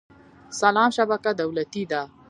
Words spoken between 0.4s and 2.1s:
سلام شبکه دولتي ده